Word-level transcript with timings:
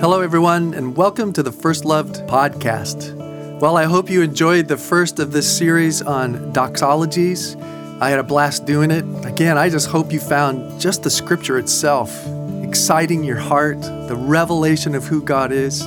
Hello, 0.00 0.20
everyone, 0.20 0.74
and 0.74 0.96
welcome 0.96 1.32
to 1.32 1.42
the 1.42 1.50
First 1.50 1.84
Loved 1.84 2.18
podcast. 2.28 3.16
Well, 3.58 3.76
I 3.76 3.86
hope 3.86 4.08
you 4.08 4.22
enjoyed 4.22 4.68
the 4.68 4.76
first 4.76 5.18
of 5.18 5.32
this 5.32 5.58
series 5.58 6.02
on 6.02 6.52
doxologies. 6.52 7.60
I 8.00 8.08
had 8.10 8.20
a 8.20 8.22
blast 8.22 8.64
doing 8.64 8.92
it. 8.92 9.04
Again, 9.26 9.58
I 9.58 9.68
just 9.68 9.88
hope 9.88 10.12
you 10.12 10.20
found 10.20 10.80
just 10.80 11.02
the 11.02 11.10
scripture 11.10 11.58
itself 11.58 12.16
exciting 12.62 13.24
your 13.24 13.38
heart, 13.38 13.80
the 13.82 14.14
revelation 14.14 14.94
of 14.94 15.04
who 15.04 15.20
God 15.20 15.50
is. 15.50 15.82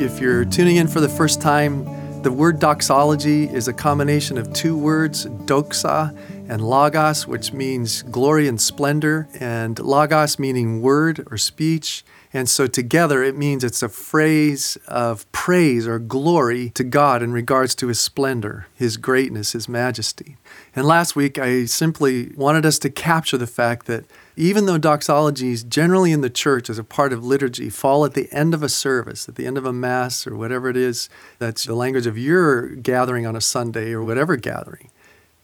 If 0.00 0.20
you're 0.20 0.44
tuning 0.44 0.76
in 0.76 0.86
for 0.86 1.00
the 1.00 1.08
first 1.08 1.42
time, 1.42 2.22
the 2.22 2.30
word 2.30 2.60
doxology 2.60 3.48
is 3.48 3.66
a 3.66 3.72
combination 3.72 4.38
of 4.38 4.52
two 4.52 4.78
words, 4.78 5.26
doxa 5.26 6.16
and 6.48 6.62
logos, 6.62 7.26
which 7.26 7.52
means 7.52 8.02
glory 8.02 8.46
and 8.46 8.60
splendor, 8.60 9.26
and 9.40 9.76
logos 9.80 10.38
meaning 10.38 10.82
word 10.82 11.26
or 11.32 11.36
speech. 11.36 12.04
And 12.36 12.50
so 12.50 12.66
together 12.66 13.22
it 13.22 13.34
means 13.34 13.64
it's 13.64 13.82
a 13.82 13.88
phrase 13.88 14.76
of 14.86 15.24
praise 15.32 15.86
or 15.86 15.98
glory 15.98 16.68
to 16.74 16.84
God 16.84 17.22
in 17.22 17.32
regards 17.32 17.74
to 17.76 17.86
his 17.86 17.98
splendor, 17.98 18.66
his 18.74 18.98
greatness, 18.98 19.52
his 19.52 19.70
majesty. 19.70 20.36
And 20.74 20.84
last 20.84 21.16
week 21.16 21.38
I 21.38 21.64
simply 21.64 22.34
wanted 22.36 22.66
us 22.66 22.78
to 22.80 22.90
capture 22.90 23.38
the 23.38 23.46
fact 23.46 23.86
that 23.86 24.04
even 24.36 24.66
though 24.66 24.78
doxologies 24.78 25.66
generally 25.66 26.12
in 26.12 26.20
the 26.20 26.28
church 26.28 26.68
as 26.68 26.78
a 26.78 26.84
part 26.84 27.14
of 27.14 27.24
liturgy 27.24 27.70
fall 27.70 28.04
at 28.04 28.12
the 28.12 28.30
end 28.30 28.52
of 28.52 28.62
a 28.62 28.68
service, 28.68 29.30
at 29.30 29.36
the 29.36 29.46
end 29.46 29.56
of 29.56 29.64
a 29.64 29.72
mass 29.72 30.26
or 30.26 30.36
whatever 30.36 30.68
it 30.68 30.76
is 30.76 31.08
that's 31.38 31.64
the 31.64 31.74
language 31.74 32.06
of 32.06 32.18
your 32.18 32.68
gathering 32.68 33.24
on 33.24 33.34
a 33.34 33.40
Sunday 33.40 33.92
or 33.92 34.04
whatever 34.04 34.36
gathering, 34.36 34.90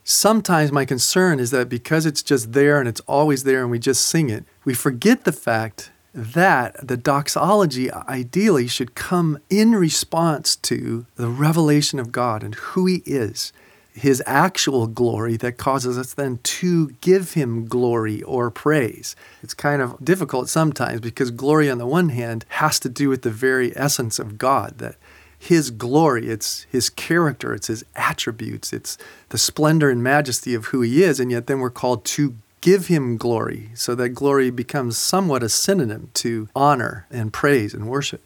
Sometimes 0.04 0.72
my 0.72 0.84
concern 0.84 1.38
is 1.38 1.52
that 1.52 1.68
because 1.68 2.06
it's 2.06 2.24
just 2.24 2.54
there 2.54 2.80
and 2.80 2.88
it's 2.88 3.00
always 3.06 3.44
there 3.44 3.62
and 3.62 3.70
we 3.70 3.78
just 3.78 4.04
sing 4.04 4.30
it, 4.30 4.44
we 4.64 4.74
forget 4.74 5.22
the 5.22 5.30
fact 5.30 5.91
that 6.14 6.86
the 6.86 6.96
doxology 6.96 7.90
ideally 7.90 8.66
should 8.66 8.94
come 8.94 9.38
in 9.48 9.74
response 9.74 10.56
to 10.56 11.06
the 11.16 11.28
revelation 11.28 11.98
of 11.98 12.12
God 12.12 12.42
and 12.42 12.54
who 12.54 12.86
He 12.86 13.02
is, 13.06 13.52
His 13.94 14.22
actual 14.26 14.86
glory 14.86 15.36
that 15.38 15.56
causes 15.56 15.96
us 15.96 16.12
then 16.14 16.38
to 16.42 16.90
give 17.00 17.32
Him 17.32 17.66
glory 17.66 18.22
or 18.22 18.50
praise. 18.50 19.16
It's 19.42 19.54
kind 19.54 19.80
of 19.80 20.04
difficult 20.04 20.48
sometimes 20.48 21.00
because 21.00 21.30
glory, 21.30 21.70
on 21.70 21.78
the 21.78 21.86
one 21.86 22.10
hand, 22.10 22.44
has 22.48 22.78
to 22.80 22.88
do 22.88 23.08
with 23.08 23.22
the 23.22 23.30
very 23.30 23.76
essence 23.76 24.18
of 24.18 24.38
God, 24.38 24.78
that 24.78 24.96
his 25.42 25.72
glory, 25.72 26.28
it's 26.28 26.66
his 26.70 26.88
character, 26.88 27.52
it's 27.52 27.66
his 27.66 27.84
attributes, 27.96 28.72
it's 28.72 28.96
the 29.30 29.38
splendor 29.38 29.90
and 29.90 30.00
majesty 30.00 30.54
of 30.54 30.66
who 30.66 30.82
he 30.82 31.02
is, 31.02 31.18
and 31.18 31.32
yet 31.32 31.48
then 31.48 31.58
we're 31.58 31.68
called 31.68 32.04
to 32.04 32.36
give 32.62 32.86
him 32.86 33.18
glory 33.18 33.68
so 33.74 33.94
that 33.94 34.10
glory 34.10 34.50
becomes 34.50 34.96
somewhat 34.96 35.42
a 35.42 35.50
synonym 35.50 36.08
to 36.14 36.48
honor 36.56 37.06
and 37.10 37.32
praise 37.32 37.74
and 37.74 37.86
worship. 37.86 38.22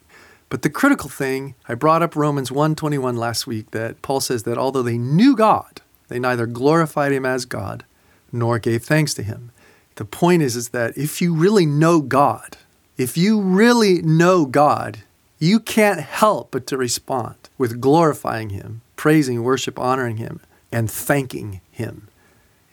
But 0.47 0.61
the 0.61 0.69
critical 0.69 1.09
thing, 1.09 1.55
I 1.67 1.73
brought 1.73 2.01
up 2.01 2.15
Romans 2.15 2.49
1:21 2.49 3.17
last 3.17 3.45
week 3.45 3.71
that 3.71 4.01
Paul 4.01 4.21
says 4.21 4.43
that 4.43 4.57
although 4.57 4.83
they 4.83 4.97
knew 4.97 5.35
God, 5.35 5.81
they 6.07 6.19
neither 6.19 6.45
glorified 6.45 7.11
him 7.11 7.25
as 7.25 7.43
God 7.43 7.83
nor 8.31 8.59
gave 8.59 8.83
thanks 8.83 9.13
to 9.15 9.23
him. 9.23 9.51
The 9.95 10.05
point 10.05 10.43
is 10.43 10.55
is 10.55 10.69
that 10.69 10.97
if 10.97 11.21
you 11.21 11.33
really 11.33 11.65
know 11.65 11.99
God, 11.99 12.55
if 12.95 13.17
you 13.17 13.41
really 13.41 14.01
know 14.01 14.45
God, 14.45 14.99
you 15.39 15.59
can't 15.59 15.99
help 15.99 16.51
but 16.51 16.65
to 16.67 16.77
respond 16.77 17.35
with 17.57 17.81
glorifying 17.81 18.51
him, 18.51 18.81
praising, 18.95 19.43
worship, 19.43 19.77
honoring 19.77 20.17
him, 20.17 20.39
and 20.71 20.89
thanking 20.89 21.61
him. 21.71 22.06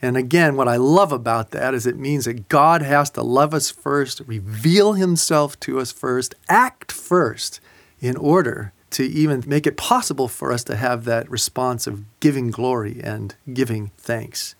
And 0.05 0.19
again, 0.19 0.57
what 0.57 0.69
I 0.69 0.77
love 0.77 1.13
about 1.13 1.53
that 1.53 1.73
is 1.73 1.87
it 1.87 1.97
means 1.97 2.27
that 2.27 2.51
God 2.51 2.83
has 2.83 3.09
to 3.13 3.23
love 3.23 3.55
us 3.55 3.71
first, 3.71 4.21
reveal 4.27 4.93
himself 4.93 5.59
to 5.61 5.81
us 5.81 5.93
first, 5.93 6.35
act 6.47 6.93
first 6.93 7.59
in 8.01 8.15
order 8.19 8.75
to 8.91 9.03
even 9.03 9.43
make 9.47 9.67
it 9.67 9.79
possible 9.79 10.29
for 10.29 10.53
us 10.53 10.63
to 10.65 10.77
have 10.77 11.07
that 11.07 11.31
response 11.31 11.87
of 11.87 12.05
giving 12.21 12.51
glory 12.51 13.01
and 13.03 13.35
giving 13.51 13.93
thanks. 13.97 14.55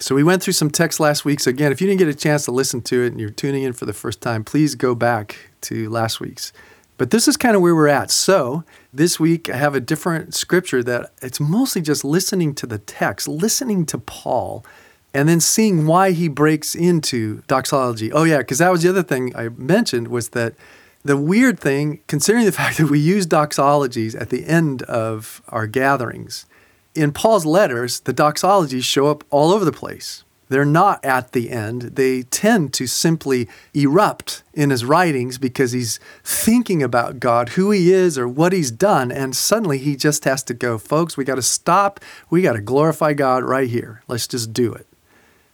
So 0.00 0.16
we 0.16 0.24
went 0.24 0.42
through 0.42 0.54
some 0.54 0.72
text 0.72 0.98
last 0.98 1.24
week. 1.24 1.38
So 1.38 1.50
again, 1.50 1.70
if 1.70 1.80
you 1.80 1.86
didn't 1.86 2.00
get 2.00 2.08
a 2.08 2.14
chance 2.14 2.44
to 2.46 2.50
listen 2.50 2.82
to 2.82 3.04
it 3.04 3.12
and 3.12 3.20
you're 3.20 3.30
tuning 3.30 3.62
in 3.62 3.72
for 3.72 3.86
the 3.86 3.92
first 3.92 4.20
time, 4.20 4.42
please 4.42 4.74
go 4.74 4.96
back 4.96 5.36
to 5.60 5.88
last 5.88 6.18
week's. 6.18 6.52
But 6.98 7.12
this 7.12 7.28
is 7.28 7.36
kind 7.36 7.54
of 7.54 7.62
where 7.62 7.76
we're 7.76 7.86
at. 7.86 8.10
So 8.10 8.64
this 8.92 9.20
week 9.20 9.48
I 9.48 9.56
have 9.56 9.76
a 9.76 9.80
different 9.80 10.34
scripture 10.34 10.82
that 10.82 11.12
it's 11.22 11.38
mostly 11.38 11.80
just 11.80 12.04
listening 12.04 12.56
to 12.56 12.66
the 12.66 12.78
text, 12.78 13.28
listening 13.28 13.86
to 13.86 13.98
Paul 13.98 14.64
and 15.12 15.28
then 15.28 15.40
seeing 15.40 15.86
why 15.86 16.12
he 16.12 16.28
breaks 16.28 16.74
into 16.74 17.42
doxology. 17.46 18.12
Oh 18.12 18.24
yeah, 18.24 18.38
because 18.38 18.58
that 18.58 18.70
was 18.70 18.82
the 18.82 18.90
other 18.90 19.02
thing 19.02 19.34
I 19.36 19.48
mentioned 19.50 20.08
was 20.08 20.30
that 20.30 20.54
the 21.02 21.16
weird 21.16 21.58
thing, 21.58 22.00
considering 22.06 22.44
the 22.44 22.52
fact 22.60 22.78
that 22.78 22.90
we 22.90 22.98
use 22.98 23.26
doxologies 23.26 24.20
at 24.20 24.30
the 24.30 24.46
end 24.46 24.82
of 24.82 25.42
our 25.48 25.66
gatherings, 25.66 26.46
in 26.94 27.12
Paul's 27.12 27.46
letters, 27.46 28.00
the 28.00 28.14
doxologies 28.14 28.84
show 28.84 29.06
up 29.06 29.24
all 29.30 29.52
over 29.52 29.64
the 29.64 29.72
place. 29.72 30.24
They're 30.48 30.64
not 30.64 31.04
at 31.04 31.30
the 31.30 31.48
end. 31.50 31.82
They 31.82 32.22
tend 32.22 32.74
to 32.74 32.88
simply 32.88 33.48
erupt 33.72 34.42
in 34.52 34.70
his 34.70 34.84
writings 34.84 35.38
because 35.38 35.70
he's 35.70 36.00
thinking 36.24 36.82
about 36.82 37.20
God, 37.20 37.50
who 37.50 37.70
he 37.70 37.92
is, 37.92 38.18
or 38.18 38.26
what 38.26 38.52
he's 38.52 38.72
done. 38.72 39.12
And 39.12 39.36
suddenly 39.36 39.78
he 39.78 39.94
just 39.94 40.24
has 40.24 40.42
to 40.44 40.54
go, 40.54 40.76
folks, 40.76 41.16
we 41.16 41.24
got 41.24 41.36
to 41.36 41.42
stop. 41.42 42.00
We 42.30 42.42
got 42.42 42.54
to 42.54 42.60
glorify 42.60 43.12
God 43.12 43.44
right 43.44 43.68
here. 43.68 44.02
Let's 44.08 44.26
just 44.26 44.52
do 44.52 44.72
it. 44.72 44.88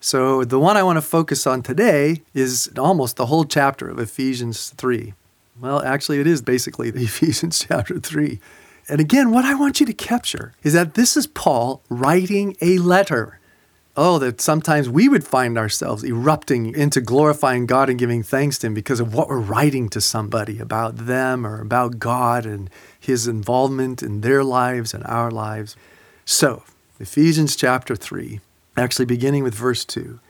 So, 0.07 0.45
the 0.45 0.61
one 0.61 0.77
I 0.77 0.85
want 0.85 0.99
to 0.99 1.03
focus 1.03 1.49
on 1.49 1.63
today 1.63 2.23
is 2.33 2.71
almost 2.79 3.17
the 3.17 3.27
whole 3.27 3.45
chapter 3.45 3.89
of 3.89 3.99
Ephesians 3.99 4.71
3. 4.71 5.15
Well, 5.61 5.83
actually, 5.83 6.21
it 6.21 6.29
is 6.29 6.43
basically 6.43 6.93
the 6.93 7.03
Ephesians 7.11 7.67
chapter 7.67 7.99
3. 7.99 8.39
And 8.89 9.01
again, 9.01 9.33
what 9.33 9.45
I 9.45 9.55
want 9.55 9.81
you 9.81 9.87
to 9.87 9.93
capture 9.93 10.53
is 10.63 10.75
that 10.75 10.95
this 10.95 11.17
is 11.17 11.27
Paul 11.27 11.83
writing 11.89 12.57
a 12.61 12.79
letter. 12.79 13.41
Oh, 13.97 14.21
that 14.21 14.41
sometimes 14.41 14.89
we 14.89 15.09
would 15.09 15.25
find 15.25 15.59
ourselves 15.59 16.05
erupting 16.05 16.73
into 16.77 17.01
glorifying 17.01 17.67
God 17.67 17.91
and 17.91 17.99
giving 17.99 18.23
thanks 18.23 18.59
to 18.59 18.69
Him 18.69 18.75
because 18.75 19.01
of 19.01 19.13
what 19.13 19.29
we're 19.29 19.41
writing 19.41 19.89
to 19.89 20.01
somebody 20.01 20.61
about 20.61 20.99
them 20.99 21.45
or 21.45 21.61
about 21.61 21.99
God 21.99 22.47
and 22.47 22.71
His 23.01 23.27
involvement 23.27 24.05
in 24.05 24.21
their 24.21 24.45
lives 24.45 24.95
and 24.95 25.03
our 25.03 25.33
lives. 25.33 25.75
So, 26.25 26.63
Ephesians 27.01 27.57
chapter 27.57 27.97
3, 27.97 28.39
actually 28.77 29.07
beginning 29.07 29.43
with 29.43 29.55
verse 29.55 29.85
2. 29.85 30.21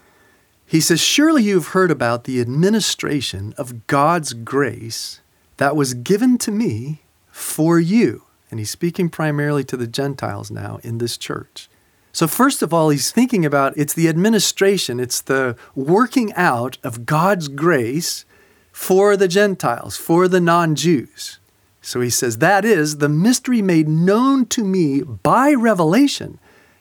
He 0.67 0.81
says, 0.81 1.01
Surely 1.01 1.45
you've 1.45 1.69
heard 1.69 1.91
about 1.91 2.25
the 2.25 2.41
administration 2.41 3.55
of 3.57 3.87
God's 3.87 4.33
grace 4.33 5.21
that 5.59 5.77
was 5.77 5.95
given 5.95 6.39
to 6.39 6.51
me 6.51 7.03
for 7.31 7.79
you. 7.79 8.25
And 8.51 8.61
he's 8.61 8.71
speaking 8.71 9.09
primarily 9.09 9.65
to 9.65 9.77
the 9.77 9.87
Gentiles 9.87 10.51
now 10.51 10.79
in 10.83 10.99
this 10.99 11.17
church. 11.17 11.69
So, 12.13 12.27
first 12.27 12.63
of 12.63 12.73
all, 12.73 12.89
he's 12.89 13.11
thinking 13.11 13.45
about 13.45 13.77
it's 13.77 13.93
the 13.93 14.09
administration, 14.09 14.99
it's 14.99 15.21
the 15.21 15.57
working 15.75 16.33
out 16.35 16.79
of 16.83 17.05
God's 17.05 17.49
grace 17.49 18.25
for 18.73 19.17
the 19.17 19.29
Gentiles, 19.29 19.97
for 19.97 20.29
the 20.29 20.41
non 20.41 20.75
Jews. 20.75 21.39
So 21.87 22.01
he 22.01 22.11
says, 22.11 22.39
That 22.39 22.65
is 22.65 22.99
the 22.99 23.09
mystery 23.09 23.63
made 23.63 23.89
known 23.89 24.47
to 24.47 24.65
me 24.65 25.03
by 25.03 25.55
revelation 25.55 26.41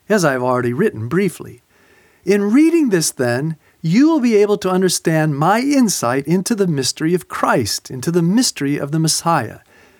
as 0.10 0.26
I 0.26 0.34
have 0.34 0.44
already 0.44 0.74
written 0.74 1.08
briefly. 1.08 1.62
In 2.24 2.52
reading 2.52 2.90
this, 2.90 3.12
then, 3.12 3.56
you 3.82 4.10
will 4.10 4.20
be 4.20 4.36
able 4.36 4.58
to 4.58 4.70
understand 4.70 5.38
my 5.38 5.60
insight 5.60 6.26
into 6.28 6.56
the 6.56 6.68
mystery 6.68 7.14
of 7.14 7.28
Christ, 7.28 7.92
into 7.92 8.12
the 8.12 8.24
mystery 8.24 8.78
of 8.78 8.92
the 8.92 9.00
Messiah, 9.00 9.60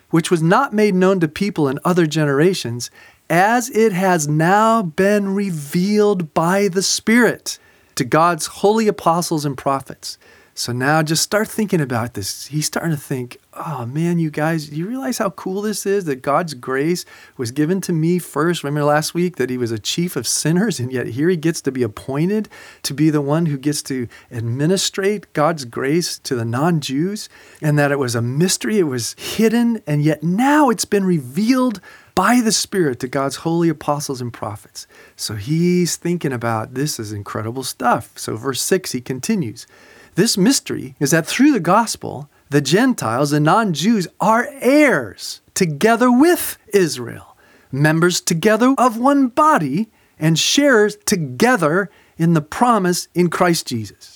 which 0.10 0.32
was 0.32 0.42
not 0.42 0.74
made 0.74 0.96
known 0.96 1.20
to 1.20 1.28
people 1.28 1.68
in 1.68 1.80
other 1.86 2.08
generations, 2.08 2.90
as 3.30 3.70
it 3.70 3.94
has 3.94 4.28
now 4.28 4.82
been 4.82 5.36
revealed 5.36 6.34
by 6.34 6.68
the 6.68 6.82
Spirit 6.82 7.60
to 7.96 8.04
God's 8.04 8.48
holy 8.48 8.88
apostles 8.88 9.46
and 9.46 9.58
prophets. 9.58 10.18
So 10.58 10.72
now 10.72 11.04
just 11.04 11.22
start 11.22 11.50
thinking 11.50 11.82
about 11.82 12.14
this. 12.14 12.46
He's 12.46 12.66
starting 12.66 12.92
to 12.92 12.98
think, 12.98 13.40
oh 13.56 13.86
man, 13.86 14.20
you 14.20 14.32
guys, 14.32 14.70
do 14.70 14.78
you 14.78 14.88
realize 14.88 15.18
how 15.18 15.32
cool 15.32 15.62
this 15.62 15.86
is 15.86 16.06
that 16.06 16.22
God's 16.22 16.54
grace 16.54 17.04
was 17.36 17.52
given 17.52 17.82
to 17.82 17.92
me 17.92 18.20
first? 18.20 18.64
Remember 18.64 18.86
last 18.86 19.14
week 19.14 19.36
that 19.36 19.50
he 19.50 19.58
was 19.58 19.72
a 19.72 19.78
chief 19.78 20.16
of 20.16 20.26
sinners, 20.26 20.80
and 20.80 20.94
yet 20.94 21.08
here 21.08 21.28
he 21.28 21.36
gets 21.36 21.60
to 21.60 21.74
be 21.74 21.84
appointed 21.84 22.48
to 22.84 22.94
be 22.94 23.10
the 23.10 23.20
one 23.20 23.48
who 23.48 23.58
gets 23.58 23.82
to 23.84 24.08
administrate 24.32 25.32
God's 25.34 25.66
grace 25.66 26.18
to 26.20 26.36
the 26.36 26.46
non 26.46 26.80
Jews, 26.80 27.28
and 27.62 27.78
that 27.78 27.92
it 27.92 28.00
was 28.00 28.16
a 28.16 28.22
mystery, 28.22 28.80
it 28.80 28.84
was 28.84 29.14
hidden, 29.20 29.82
and 29.86 30.04
yet 30.04 30.24
now 30.24 30.70
it's 30.70 30.86
been 30.86 31.04
revealed 31.04 31.82
by 32.16 32.40
the 32.40 32.54
Spirit 32.54 33.02
to 33.02 33.10
God's 33.10 33.38
holy 33.38 33.68
apostles 33.68 34.22
and 34.22 34.32
prophets. 34.32 34.88
So 35.18 35.36
he's 35.36 35.98
thinking 35.98 36.32
about 36.32 36.76
this 36.76 36.98
is 36.98 37.12
incredible 37.12 37.64
stuff. 37.64 38.18
So, 38.18 38.38
verse 38.38 38.62
6, 38.62 38.94
he 38.94 39.02
continues. 39.02 39.68
This 40.16 40.38
mystery 40.38 40.96
is 41.00 41.12
that 41.12 41.28
through 41.28 41.52
the 41.52 41.60
gospel, 41.60 42.30
the 42.50 42.62
Gentiles 42.62 43.34
and 43.34 43.46
non 43.46 43.74
Jews 43.74 44.08
are 44.20 44.48
heirs 44.62 45.42
together 45.54 46.12
with 46.12 46.58
Israel, 46.74 47.36
members 47.72 48.22
together 48.22 48.74
of 48.78 48.98
one 48.98 49.28
body, 49.28 49.90
and 50.18 50.40
sharers 50.40 50.96
together 51.06 51.90
in 52.18 52.34
the 52.34 52.42
promise 52.42 53.10
in 53.14 53.30
Christ 53.30 53.68
Jesus. 53.68 54.15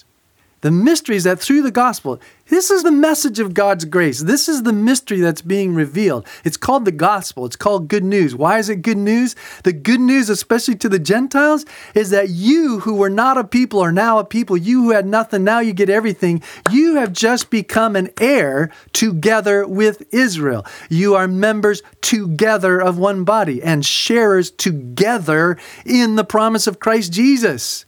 The 0.62 0.72
mystery 0.72 1.16
is 1.16 1.24
that 1.24 1.40
through 1.40 1.62
the 1.62 1.72
gospel, 1.72 2.20
this 2.48 2.70
is 2.72 2.84
the 2.84 2.92
message 2.92 3.40
of 3.40 3.54
God's 3.54 3.86
grace. 3.86 4.22
This 4.22 4.50
is 4.50 4.64
the 4.64 4.74
mystery 4.74 5.20
that's 5.20 5.42
being 5.42 5.74
revealed. 5.74 6.28
It's 6.44 6.58
called 6.58 6.86
the 6.86 6.92
gospel. 6.92 7.46
It's 7.46 7.56
called 7.56 7.88
good 7.88 8.04
news. 8.04 8.36
Why 8.36 8.58
is 8.58 8.70
it 8.70 8.82
good 8.82 8.98
news? 8.98 9.36
The 9.64 9.72
good 9.72 10.02
news, 10.02 10.30
especially 10.30 10.76
to 10.78 10.90
the 10.90 11.00
Gentiles, 11.00 11.66
is 11.94 12.10
that 12.10 12.30
you 12.30 12.80
who 12.80 12.96
were 12.96 13.10
not 13.10 13.38
a 13.38 13.44
people 13.44 13.80
are 13.80 13.92
now 13.92 14.20
a 14.20 14.26
people. 14.26 14.58
You 14.58 14.84
who 14.84 14.92
had 14.92 15.06
nothing, 15.06 15.44
now 15.44 15.60
you 15.60 15.74
get 15.74 15.90
everything. 15.90 16.42
You 16.72 16.96
have 16.96 17.14
just 17.14 17.50
become 17.50 17.96
an 17.96 18.10
heir 18.20 18.72
together 18.92 19.68
with 19.68 20.14
Israel. 20.14 20.66
You 20.90 21.16
are 21.16 21.28
members 21.28 21.84
together 22.02 22.82
of 22.82 22.98
one 22.98 23.24
body 23.24 23.62
and 23.62 23.86
sharers 23.86 24.52
together 24.52 25.58
in 25.86 26.16
the 26.16 26.24
promise 26.24 26.68
of 26.68 26.80
Christ 26.80 27.14
Jesus. 27.14 27.86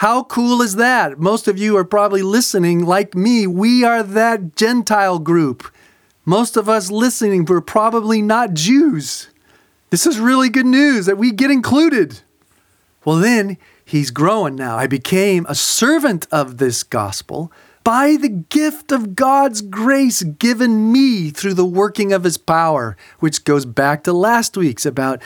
How 0.00 0.22
cool 0.22 0.62
is 0.62 0.76
that? 0.76 1.18
Most 1.18 1.46
of 1.46 1.58
you 1.58 1.76
are 1.76 1.84
probably 1.84 2.22
listening 2.22 2.86
like 2.86 3.14
me. 3.14 3.46
We 3.46 3.84
are 3.84 4.02
that 4.02 4.56
Gentile 4.56 5.18
group. 5.18 5.70
Most 6.24 6.56
of 6.56 6.70
us 6.70 6.90
listening 6.90 7.44
were 7.44 7.60
probably 7.60 8.22
not 8.22 8.54
Jews. 8.54 9.28
This 9.90 10.06
is 10.06 10.18
really 10.18 10.48
good 10.48 10.64
news 10.64 11.04
that 11.04 11.18
we 11.18 11.32
get 11.32 11.50
included. 11.50 12.22
Well, 13.04 13.16
then 13.16 13.58
he's 13.84 14.10
growing 14.10 14.56
now. 14.56 14.78
I 14.78 14.86
became 14.86 15.44
a 15.50 15.54
servant 15.54 16.26
of 16.32 16.56
this 16.56 16.82
gospel 16.82 17.52
by 17.84 18.16
the 18.16 18.30
gift 18.30 18.92
of 18.92 19.14
God's 19.14 19.60
grace 19.60 20.22
given 20.22 20.90
me 20.90 21.28
through 21.28 21.54
the 21.54 21.66
working 21.66 22.10
of 22.10 22.24
his 22.24 22.38
power, 22.38 22.96
which 23.18 23.44
goes 23.44 23.66
back 23.66 24.04
to 24.04 24.14
last 24.14 24.56
week's 24.56 24.86
about 24.86 25.20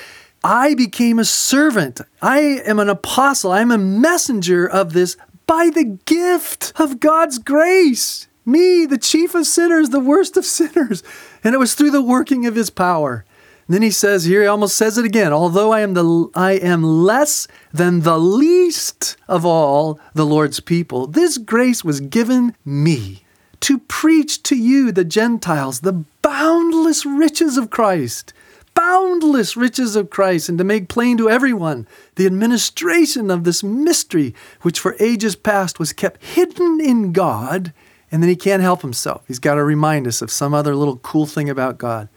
I 0.44 0.74
became 0.74 1.18
a 1.18 1.24
servant. 1.24 2.02
I 2.20 2.38
am 2.66 2.78
an 2.78 2.90
apostle. 2.90 3.50
I'm 3.50 3.70
a 3.70 3.78
messenger 3.78 4.68
of 4.68 4.92
this 4.92 5.16
by 5.46 5.70
the 5.70 5.98
gift 6.04 6.74
of 6.78 7.00
God's 7.00 7.38
grace. 7.38 8.28
Me, 8.44 8.84
the 8.84 8.98
chief 8.98 9.34
of 9.34 9.46
sinners, 9.46 9.88
the 9.88 10.00
worst 10.00 10.36
of 10.36 10.44
sinners. 10.58 11.02
And 11.42 11.54
it 11.54 11.58
was 11.58 11.74
through 11.74 11.92
the 11.92 12.02
working 12.02 12.44
of 12.44 12.56
his 12.56 12.68
power. 12.68 13.24
And 13.66 13.74
then 13.74 13.80
he 13.80 13.90
says 13.90 14.24
here, 14.24 14.42
he 14.42 14.46
almost 14.46 14.76
says 14.76 14.98
it 14.98 15.06
again, 15.06 15.32
although 15.32 15.72
I 15.72 15.80
am 15.80 15.94
the 15.94 16.28
I 16.34 16.52
am 16.52 16.82
less 16.82 17.48
than 17.72 18.00
the 18.00 18.18
least 18.18 19.16
of 19.26 19.46
all 19.46 19.98
the 20.12 20.26
Lord's 20.26 20.60
people, 20.60 21.06
this 21.06 21.38
grace 21.38 21.82
was 21.82 22.00
given 22.00 22.54
me 22.66 23.24
to 23.60 23.78
preach 23.78 24.42
to 24.42 24.56
you, 24.56 24.92
the 24.92 25.06
Gentiles, 25.06 25.80
the 25.80 26.04
boundless 26.20 27.06
riches 27.06 27.56
of 27.56 27.70
Christ 27.70 28.34
boundless 28.74 29.56
riches 29.56 29.96
of 29.96 30.10
Christ 30.10 30.48
and 30.48 30.58
to 30.58 30.64
make 30.64 30.88
plain 30.88 31.16
to 31.18 31.30
everyone 31.30 31.86
the 32.16 32.26
administration 32.26 33.30
of 33.30 33.44
this 33.44 33.62
mystery, 33.62 34.34
which 34.62 34.80
for 34.80 34.96
ages 35.00 35.36
past 35.36 35.78
was 35.78 35.92
kept 35.92 36.22
hidden 36.22 36.80
in 36.80 37.12
God. 37.12 37.72
And 38.12 38.22
then 38.22 38.28
he 38.28 38.36
can't 38.36 38.62
help 38.62 38.82
himself. 38.82 39.24
He's 39.26 39.38
got 39.38 39.54
to 39.54 39.64
remind 39.64 40.06
us 40.06 40.22
of 40.22 40.30
some 40.30 40.54
other 40.54 40.76
little 40.76 40.98
cool 40.98 41.26
thing 41.26 41.50
about 41.50 41.78
God. 41.78 42.08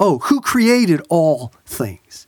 Oh, 0.00 0.18
who 0.18 0.40
created 0.40 1.00
all 1.08 1.52
things? 1.64 2.26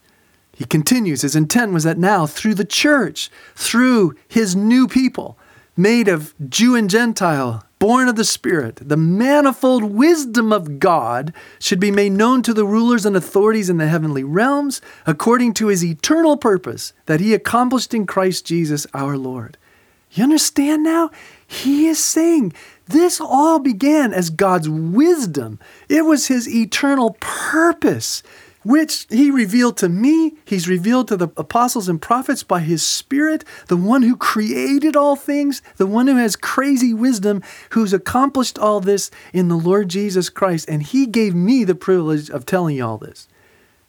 He 0.53 0.65
continues, 0.65 1.21
his 1.21 1.35
intent 1.35 1.73
was 1.73 1.83
that 1.83 1.97
now, 1.97 2.25
through 2.25 2.55
the 2.55 2.65
church, 2.65 3.29
through 3.53 4.15
his 4.27 4.55
new 4.55 4.87
people, 4.87 5.37
made 5.75 6.07
of 6.07 6.33
Jew 6.49 6.75
and 6.75 6.89
Gentile, 6.89 7.63
born 7.79 8.07
of 8.07 8.15
the 8.15 8.23
Spirit, 8.23 8.79
the 8.81 8.97
manifold 8.97 9.83
wisdom 9.83 10.51
of 10.51 10.79
God 10.79 11.33
should 11.59 11.79
be 11.79 11.91
made 11.91 12.11
known 12.11 12.41
to 12.43 12.53
the 12.53 12.65
rulers 12.65 13.05
and 13.05 13.15
authorities 13.15 13.69
in 13.69 13.77
the 13.77 13.87
heavenly 13.87 14.23
realms 14.23 14.81
according 15.05 15.53
to 15.55 15.67
his 15.67 15.83
eternal 15.83 16.37
purpose 16.37 16.93
that 17.05 17.19
he 17.19 17.33
accomplished 17.33 17.93
in 17.93 18.05
Christ 18.05 18.45
Jesus 18.45 18.87
our 18.93 19.17
Lord. 19.17 19.57
You 20.11 20.23
understand 20.23 20.83
now? 20.83 21.11
He 21.45 21.87
is 21.87 22.03
saying 22.03 22.53
this 22.85 23.21
all 23.21 23.59
began 23.59 24.13
as 24.13 24.29
God's 24.29 24.69
wisdom, 24.69 25.59
it 25.89 26.03
was 26.03 26.27
his 26.27 26.47
eternal 26.47 27.17
purpose 27.19 28.23
which 28.67 29.07
he 29.09 29.31
revealed 29.31 29.77
to 29.77 29.87
me. 29.87 30.33
He's 30.43 30.67
revealed 30.67 31.07
to 31.07 31.15
the 31.15 31.29
apostles 31.37 31.87
and 31.87 32.01
prophets 32.01 32.43
by 32.43 32.59
his 32.59 32.85
Spirit, 32.85 33.45
the 33.67 33.77
one 33.77 34.01
who 34.01 34.17
created 34.17 34.97
all 34.97 35.15
things, 35.15 35.61
the 35.77 35.87
one 35.87 36.07
who 36.07 36.17
has 36.17 36.35
crazy 36.35 36.93
wisdom, 36.93 37.41
who's 37.69 37.93
accomplished 37.93 38.59
all 38.59 38.81
this 38.81 39.09
in 39.31 39.47
the 39.47 39.55
Lord 39.55 39.87
Jesus 39.87 40.27
Christ. 40.27 40.67
And 40.67 40.83
he 40.83 41.05
gave 41.05 41.33
me 41.33 41.63
the 41.63 41.75
privilege 41.75 42.29
of 42.29 42.45
telling 42.45 42.75
you 42.75 42.85
all 42.85 42.97
this. 42.97 43.29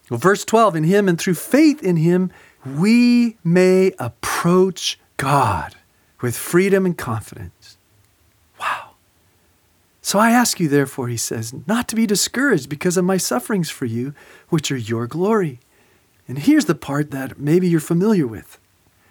Well, 0.09 0.17
verse 0.17 0.45
12 0.45 0.77
In 0.77 0.83
him 0.85 1.09
and 1.09 1.19
through 1.19 1.35
faith 1.35 1.83
in 1.83 1.97
him, 1.97 2.31
we 2.65 3.37
may 3.43 3.91
approach 3.99 4.97
God 5.17 5.75
with 6.21 6.37
freedom 6.37 6.85
and 6.85 6.97
confidence. 6.97 7.78
So 10.09 10.17
I 10.17 10.31
ask 10.31 10.59
you, 10.59 10.67
therefore, 10.67 11.07
he 11.07 11.17
says, 11.17 11.53
not 11.67 11.87
to 11.89 11.95
be 11.95 12.07
discouraged 12.07 12.67
because 12.67 12.97
of 12.97 13.05
my 13.05 13.17
sufferings 13.17 13.69
for 13.69 13.85
you, 13.85 14.15
which 14.47 14.71
are 14.71 14.75
your 14.75 15.05
glory. 15.05 15.59
And 16.27 16.39
here's 16.39 16.65
the 16.65 16.73
part 16.73 17.11
that 17.11 17.37
maybe 17.37 17.69
you're 17.69 17.79
familiar 17.79 18.25
with. 18.25 18.57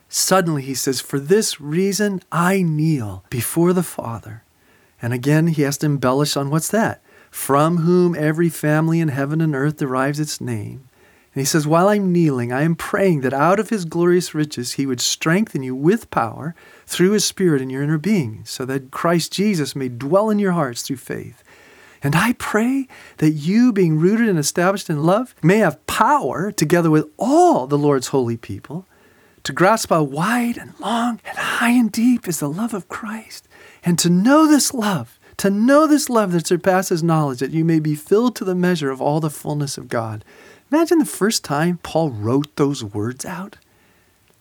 Suddenly, 0.09 0.63
he 0.63 0.75
says, 0.75 1.01
For 1.01 1.21
this 1.21 1.61
reason 1.61 2.21
I 2.33 2.63
kneel 2.63 3.23
before 3.31 3.73
the 3.73 3.85
Father. 3.85 4.43
And 5.01 5.13
again, 5.13 5.47
he 5.47 5.63
has 5.63 5.79
to 5.79 5.87
embellish 5.87 6.37
on 6.37 6.51
what's 6.51 6.71
that? 6.71 7.01
From 7.31 7.77
whom 7.77 8.17
every 8.17 8.49
family 8.49 8.99
in 8.99 9.07
heaven 9.07 9.41
and 9.41 9.55
earth 9.55 9.77
derives 9.77 10.19
its 10.19 10.41
name. 10.41 10.88
And 11.39 11.43
he 11.43 11.47
says, 11.47 11.69
While 11.69 11.87
I'm 11.87 12.11
kneeling, 12.11 12.51
I 12.51 12.63
am 12.63 12.75
praying 12.75 13.21
that 13.21 13.33
out 13.33 13.61
of 13.61 13.71
his 13.71 13.85
glorious 13.85 14.35
riches 14.35 14.73
he 14.73 14.87
would 14.87 15.01
strengthen 15.01 15.63
you 15.63 15.73
with 15.73 16.11
power 16.11 16.53
through 16.85 17.13
his 17.13 17.25
Spirit 17.25 17.63
in 17.63 17.71
your 17.71 17.81
inner 17.81 17.97
being, 17.97 18.41
so 18.45 18.65
that 18.65 18.91
Christ 18.91 19.35
Jesus 19.35 19.77
may 19.77 19.89
dwell 19.89 20.31
in 20.31 20.41
your 20.41 20.51
hearts 20.51 20.83
through 20.83 20.97
faith. 20.97 21.45
And 22.03 22.17
I 22.17 22.33
pray 22.41 22.89
that 23.19 23.31
you, 23.31 23.73
being 23.73 24.01
rooted 24.01 24.29
and 24.29 24.37
established 24.37 24.91
in 24.91 25.05
love, 25.05 25.33
may 25.41 25.59
have 25.59 25.87
power, 25.87 26.51
together 26.51 26.91
with 26.91 27.09
all 27.21 27.69
the 27.69 27.79
Lord's 27.79 28.09
holy 28.09 28.37
people, 28.37 28.85
to 29.45 29.53
grasp 29.53 29.91
how 29.91 30.03
wide 30.03 30.57
and 30.57 30.75
long 30.81 31.21
and 31.25 31.39
high 31.39 31.71
and 31.71 31.93
deep 31.93 32.27
is 32.27 32.41
the 32.41 32.51
love 32.51 32.75
of 32.75 32.89
Christ, 32.89 33.47
and 33.85 33.97
to 34.01 34.11
know 34.11 34.49
this 34.49 34.75
love, 34.75 35.21
to 35.37 35.51
know 35.51 35.87
this 35.87 36.11
love 36.11 36.33
that 36.33 36.49
surpasses 36.49 37.05
knowledge, 37.05 37.39
that 37.39 37.53
you 37.53 37.65
may 37.65 37.79
be 37.79 37.95
filled 37.95 38.35
to 38.35 38.45
the 38.45 38.57
measure 38.57 38.91
of 38.91 39.01
all 39.01 39.21
the 39.21 39.31
fullness 39.31 39.79
of 39.79 39.89
God. 39.89 40.25
Imagine 40.71 40.99
the 40.99 41.05
first 41.05 41.45
time 41.45 41.79
Paul 41.83 42.11
wrote 42.11 42.55
those 42.57 42.85
words 42.85 43.25
out. 43.25 43.57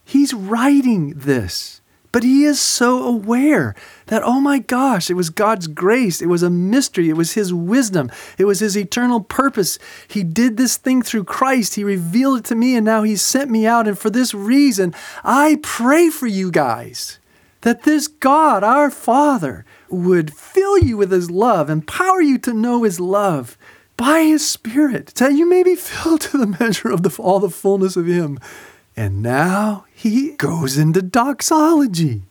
He's 0.03 0.33
writing 0.33 1.13
this 1.15 1.81
but 2.18 2.24
he 2.24 2.45
is 2.45 2.59
so 2.59 3.03
aware 3.03 3.75
that, 4.07 4.24
oh 4.24 4.39
my 4.39 4.57
gosh, 4.57 5.09
it 5.09 5.15
was 5.15 5.29
God's 5.29 5.68
grace. 5.68 6.19
It 6.19 6.25
was 6.25 6.41
a 6.41 6.50
mystery. 6.50 7.09
It 7.09 7.18
was 7.18 7.33
his 7.33 7.53
wisdom. 7.53 8.09
It 8.39 8.45
was 8.45 8.59
his 8.59 8.75
eternal 8.75 9.21
purpose. 9.21 9.77
He 10.07 10.23
did 10.23 10.57
this 10.57 10.78
thing 10.78 11.04
through 11.04 11.25
Christ. 11.25 11.75
He 11.75 11.83
revealed 11.83 12.40
it 12.40 12.45
to 12.45 12.56
me, 12.56 12.75
and 12.75 12.85
now 12.85 13.04
he 13.04 13.16
sent 13.16 13.51
me 13.51 13.68
out. 13.68 13.87
And 13.87 13.99
for 13.99 14.09
this 14.09 14.33
reason, 14.33 14.95
I 15.23 15.59
pray 15.61 16.09
for 16.09 16.25
you 16.25 16.49
guys 16.49 17.19
that 17.61 17.83
this 17.83 18.07
God, 18.07 18.63
our 18.63 18.90
Father, 18.90 19.63
would 19.90 20.33
fill 20.33 20.80
you 20.80 20.97
with 20.97 21.11
his 21.11 21.30
love, 21.30 21.69
empower 21.69 22.21
you 22.21 22.37
to 22.40 22.51
know 22.54 22.81
his 22.81 22.99
love 22.99 23.59
by 23.97 24.21
his 24.21 24.47
Spirit, 24.47 25.07
that 25.16 25.33
you 25.33 25.49
may 25.49 25.63
be 25.63 25.75
filled 25.75 26.21
to 26.21 26.37
the 26.37 26.57
measure 26.59 26.89
of 26.89 27.04
the, 27.04 27.16
all 27.21 27.39
the 27.39 27.49
fullness 27.49 27.97
of 27.97 28.06
him. 28.06 28.39
And 28.95 29.21
now 29.21 29.85
he 29.94 30.31
goes 30.31 30.77
into 30.77 31.01
doxology. 31.01 32.23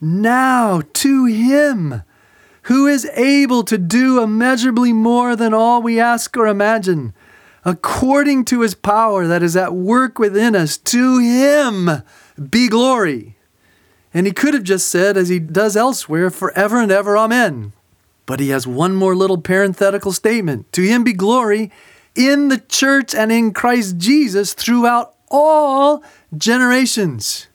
Now 0.00 0.82
to 0.94 1.24
him 1.26 2.02
who 2.62 2.86
is 2.86 3.04
able 3.14 3.62
to 3.64 3.76
do 3.76 4.22
immeasurably 4.22 4.92
more 4.92 5.36
than 5.36 5.52
all 5.52 5.82
we 5.82 6.00
ask 6.00 6.36
or 6.36 6.46
imagine, 6.46 7.12
according 7.64 8.44
to 8.46 8.62
his 8.62 8.74
power 8.74 9.26
that 9.26 9.42
is 9.42 9.56
at 9.56 9.74
work 9.74 10.18
within 10.18 10.56
us, 10.56 10.78
to 10.78 11.18
him 11.18 12.02
be 12.50 12.68
glory. 12.68 13.36
And 14.14 14.26
he 14.26 14.32
could 14.32 14.54
have 14.54 14.62
just 14.62 14.88
said, 14.88 15.16
as 15.16 15.28
he 15.28 15.38
does 15.38 15.76
elsewhere, 15.76 16.30
forever 16.30 16.80
and 16.80 16.90
ever, 16.90 17.18
Amen. 17.18 17.72
But 18.26 18.40
he 18.40 18.48
has 18.50 18.66
one 18.66 18.94
more 18.94 19.14
little 19.14 19.38
parenthetical 19.38 20.12
statement 20.12 20.72
To 20.72 20.82
him 20.82 21.04
be 21.04 21.12
glory 21.12 21.70
in 22.14 22.48
the 22.48 22.58
church 22.58 23.14
and 23.14 23.30
in 23.32 23.52
Christ 23.52 23.98
Jesus 23.98 24.52
throughout 24.54 25.14
all 25.30 26.02
generations. 26.36 27.48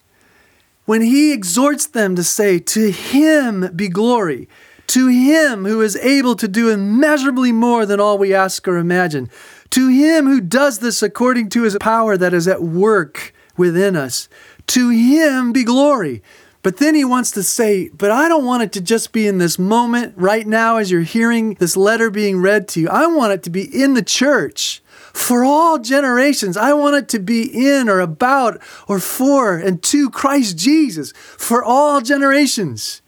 When 0.85 1.01
he 1.01 1.31
exhorts 1.31 1.85
them 1.85 2.15
to 2.15 2.23
say, 2.23 2.59
To 2.59 2.91
him 2.91 3.71
be 3.75 3.89
glory, 3.89 4.49
to 4.87 5.07
him 5.07 5.65
who 5.65 5.81
is 5.81 5.95
able 5.97 6.35
to 6.35 6.47
do 6.47 6.69
immeasurably 6.69 7.51
more 7.51 7.85
than 7.85 7.99
all 7.99 8.17
we 8.17 8.33
ask 8.33 8.67
or 8.67 8.77
imagine, 8.77 9.29
to 9.69 9.87
him 9.87 10.25
who 10.25 10.41
does 10.41 10.79
this 10.79 11.03
according 11.03 11.49
to 11.49 11.61
his 11.61 11.77
power 11.79 12.17
that 12.17 12.33
is 12.33 12.47
at 12.47 12.63
work 12.63 13.33
within 13.55 13.95
us, 13.95 14.27
to 14.67 14.89
him 14.89 15.51
be 15.51 15.63
glory. 15.63 16.23
But 16.61 16.77
then 16.77 16.93
he 16.93 17.05
wants 17.05 17.31
to 17.31 17.43
say, 17.43 17.89
But 17.89 18.11
I 18.11 18.27
don't 18.27 18.45
want 18.45 18.63
it 18.63 18.71
to 18.73 18.81
just 18.81 19.11
be 19.11 19.27
in 19.27 19.37
this 19.37 19.57
moment 19.57 20.13
right 20.17 20.45
now 20.45 20.77
as 20.77 20.91
you're 20.91 21.01
hearing 21.01 21.53
this 21.55 21.77
letter 21.77 22.09
being 22.09 22.41
read 22.41 22.67
to 22.69 22.81
you. 22.81 22.89
I 22.89 23.07
want 23.07 23.31
it 23.33 23.43
to 23.43 23.49
be 23.49 23.63
in 23.63 23.93
the 23.93 24.03
church 24.03 24.81
for 25.13 25.43
all 25.45 25.79
generations. 25.79 26.57
I 26.57 26.73
want 26.73 26.97
it 26.97 27.09
to 27.09 27.19
be 27.19 27.43
in 27.43 27.87
or 27.87 27.99
about 27.99 28.61
or 28.87 28.99
for 28.99 29.57
and 29.57 29.81
to 29.83 30.09
Christ 30.09 30.57
Jesus 30.57 31.13
for 31.15 31.63
all 31.63 32.01
generations. 32.01 33.01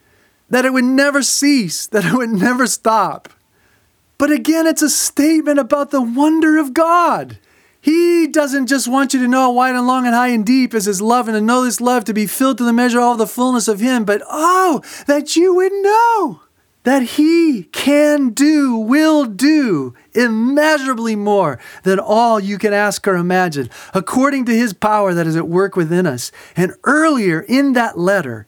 that 0.49 0.65
it 0.65 0.73
would 0.73 0.83
never 0.83 1.23
cease, 1.23 1.87
that 1.87 2.03
it 2.05 2.13
would 2.13 2.29
never 2.29 2.67
stop. 2.67 3.29
But 4.17 4.31
again, 4.31 4.67
it's 4.67 4.81
a 4.81 4.89
statement 4.89 5.59
about 5.59 5.91
the 5.91 6.01
wonder 6.01 6.57
of 6.57 6.73
God. 6.73 7.39
He 7.81 8.27
doesn't 8.27 8.67
just 8.67 8.87
want 8.87 9.13
you 9.13 9.19
to 9.21 9.27
know 9.27 9.49
wide 9.49 9.75
and 9.75 9.87
long 9.87 10.05
and 10.05 10.13
high 10.13 10.27
and 10.27 10.45
deep 10.45 10.75
is 10.75 10.85
his 10.85 11.01
love 11.01 11.27
and 11.27 11.35
to 11.35 11.41
know 11.41 11.63
this 11.63 11.81
love 11.81 12.05
to 12.05 12.13
be 12.13 12.27
filled 12.27 12.59
to 12.59 12.63
the 12.63 12.71
measure 12.71 12.99
of 12.99 13.03
all 13.03 13.17
the 13.17 13.25
fullness 13.25 13.67
of 13.67 13.79
him, 13.79 14.05
but 14.05 14.21
oh, 14.29 14.81
that 15.07 15.35
you 15.35 15.55
would 15.55 15.73
know 15.73 16.41
that 16.83 17.03
he 17.03 17.63
can 17.71 18.29
do, 18.29 18.75
will 18.75 19.25
do 19.25 19.93
immeasurably 20.13 21.15
more 21.15 21.59
than 21.83 21.99
all 21.99 22.39
you 22.39 22.57
can 22.57 22.73
ask 22.73 23.07
or 23.07 23.15
imagine, 23.15 23.69
according 23.93 24.45
to 24.45 24.55
his 24.55 24.73
power 24.73 25.13
that 25.13 25.27
is 25.27 25.35
at 25.35 25.47
work 25.47 25.75
within 25.75 26.07
us. 26.07 26.31
And 26.55 26.73
earlier 26.83 27.41
in 27.41 27.73
that 27.73 27.97
letter, 27.97 28.47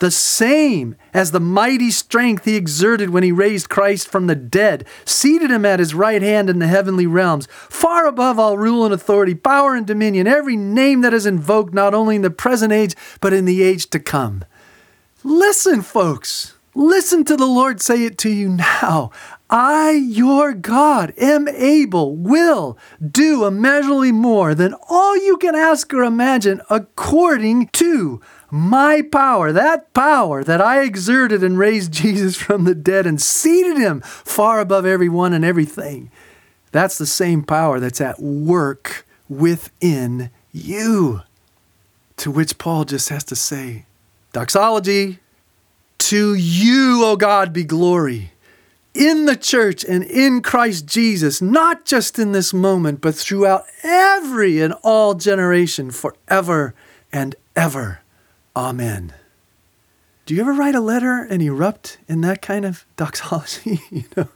the 0.00 0.10
same 0.10 0.96
as 1.14 1.30
the 1.30 1.40
mighty 1.40 1.90
strength 1.90 2.44
he 2.44 2.56
exerted 2.56 3.10
when 3.10 3.22
he 3.22 3.32
raised 3.32 3.68
Christ 3.68 4.08
from 4.08 4.26
the 4.26 4.34
dead, 4.34 4.86
seated 5.04 5.50
him 5.50 5.64
at 5.64 5.78
his 5.78 5.94
right 5.94 6.22
hand 6.22 6.50
in 6.50 6.58
the 6.58 6.66
heavenly 6.66 7.06
realms, 7.06 7.46
far 7.50 8.06
above 8.06 8.38
all 8.38 8.58
rule 8.58 8.84
and 8.84 8.92
authority, 8.92 9.34
power 9.34 9.74
and 9.74 9.86
dominion, 9.86 10.26
every 10.26 10.56
name 10.56 11.02
that 11.02 11.14
is 11.14 11.26
invoked 11.26 11.72
not 11.72 11.94
only 11.94 12.16
in 12.16 12.22
the 12.22 12.30
present 12.30 12.72
age, 12.72 12.94
but 13.20 13.32
in 13.32 13.44
the 13.44 13.62
age 13.62 13.88
to 13.90 13.98
come. 13.98 14.44
Listen, 15.22 15.82
folks. 15.82 16.54
Listen 16.74 17.24
to 17.24 17.36
the 17.36 17.46
Lord 17.46 17.82
say 17.82 18.04
it 18.04 18.16
to 18.18 18.30
you 18.30 18.48
now. 18.48 19.10
I, 19.50 19.90
your 19.90 20.52
God, 20.52 21.12
am 21.18 21.48
able, 21.48 22.14
will 22.14 22.78
do 23.04 23.44
immeasurably 23.44 24.12
more 24.12 24.54
than 24.54 24.74
all 24.88 25.16
you 25.16 25.36
can 25.36 25.56
ask 25.56 25.92
or 25.92 26.04
imagine 26.04 26.60
according 26.70 27.66
to 27.68 28.20
my 28.50 29.02
power, 29.02 29.52
that 29.52 29.92
power 29.94 30.42
that 30.44 30.60
I 30.60 30.82
exerted 30.82 31.42
and 31.42 31.58
raised 31.58 31.92
Jesus 32.02 32.36
from 32.36 32.64
the 32.64 32.74
dead 32.74 33.06
and 33.06 33.20
seated 33.20 33.78
him 33.78 34.00
far 34.00 34.60
above 34.60 34.86
everyone 34.86 35.32
and 35.32 35.44
everything, 35.44 36.10
that's 36.72 36.98
the 36.98 37.06
same 37.06 37.42
power 37.42 37.80
that's 37.80 38.00
at 38.00 38.20
work 38.20 39.06
within 39.28 40.30
you. 40.52 41.22
To 42.18 42.30
which 42.30 42.58
Paul 42.58 42.84
just 42.84 43.08
has 43.08 43.24
to 43.24 43.36
say, 43.36 43.86
Doxology, 44.32 45.18
to 45.98 46.34
you, 46.34 47.02
O 47.04 47.16
God, 47.16 47.52
be 47.52 47.64
glory 47.64 48.32
in 48.94 49.26
the 49.26 49.36
church 49.36 49.84
and 49.84 50.02
in 50.04 50.42
Christ 50.42 50.86
Jesus, 50.86 51.40
not 51.40 51.84
just 51.84 52.18
in 52.18 52.32
this 52.32 52.52
moment, 52.52 53.00
but 53.00 53.14
throughout 53.14 53.64
every 53.82 54.60
and 54.60 54.74
all 54.82 55.14
generation, 55.14 55.90
forever 55.90 56.74
and 57.12 57.34
ever. 57.54 58.00
Amen. 58.56 59.12
Do 60.26 60.34
you 60.34 60.40
ever 60.40 60.52
write 60.52 60.74
a 60.74 60.80
letter 60.80 61.22
and 61.22 61.42
erupt 61.42 61.98
in 62.08 62.20
that 62.22 62.42
kind 62.42 62.64
of 62.64 62.84
doxology? 62.96 63.80
you 63.90 64.04
know, 64.16 64.28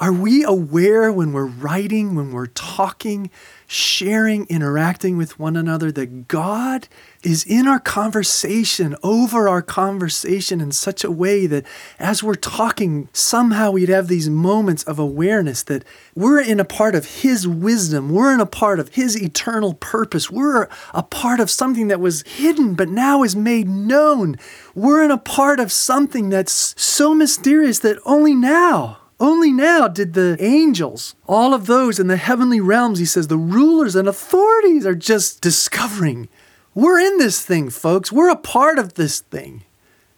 are 0.00 0.12
we 0.12 0.44
aware 0.44 1.12
when 1.12 1.32
we're 1.32 1.46
writing, 1.46 2.14
when 2.14 2.30
we're 2.30 2.46
talking, 2.46 3.30
sharing, 3.66 4.46
interacting 4.46 5.16
with 5.16 5.40
one 5.40 5.56
another 5.56 5.90
that 5.90 6.28
God 6.28 6.86
is 7.24 7.44
in 7.44 7.66
our 7.66 7.80
conversation, 7.80 8.94
over 9.02 9.48
our 9.48 9.60
conversation 9.60 10.60
in 10.60 10.70
such 10.70 11.02
a 11.02 11.10
way 11.10 11.48
that 11.48 11.66
as 11.98 12.22
we're 12.22 12.36
talking, 12.36 13.08
somehow 13.12 13.72
we'd 13.72 13.88
have 13.88 14.06
these 14.06 14.30
moments 14.30 14.84
of 14.84 15.00
awareness 15.00 15.64
that 15.64 15.84
we're 16.14 16.40
in 16.40 16.60
a 16.60 16.64
part 16.64 16.94
of 16.94 17.22
His 17.22 17.48
wisdom, 17.48 18.10
we're 18.10 18.32
in 18.32 18.40
a 18.40 18.46
part 18.46 18.78
of 18.78 18.90
His 18.90 19.20
eternal 19.20 19.74
purpose, 19.74 20.30
we're 20.30 20.68
a 20.94 21.02
part 21.02 21.40
of 21.40 21.50
something 21.50 21.88
that 21.88 22.00
was 22.00 22.22
hidden 22.22 22.74
but 22.74 22.88
now 22.88 23.24
is 23.24 23.34
made 23.34 23.68
known. 23.68 24.36
We're 24.76 25.02
in 25.02 25.10
a 25.10 25.18
part 25.18 25.58
of 25.58 25.72
something 25.72 26.28
that's 26.28 26.80
so 26.80 27.16
mysterious 27.16 27.80
that 27.80 27.98
only 28.06 28.36
now 28.36 28.97
only 29.20 29.52
now 29.52 29.88
did 29.88 30.14
the 30.14 30.36
angels, 30.40 31.14
all 31.26 31.54
of 31.54 31.66
those 31.66 31.98
in 31.98 32.06
the 32.06 32.16
heavenly 32.16 32.60
realms, 32.60 32.98
he 32.98 33.04
says, 33.04 33.26
the 33.26 33.36
rulers 33.36 33.96
and 33.96 34.06
authorities 34.06 34.86
are 34.86 34.94
just 34.94 35.40
discovering. 35.40 36.28
We're 36.74 37.00
in 37.00 37.18
this 37.18 37.44
thing, 37.44 37.70
folks. 37.70 38.12
We're 38.12 38.30
a 38.30 38.36
part 38.36 38.78
of 38.78 38.94
this 38.94 39.20
thing. 39.20 39.64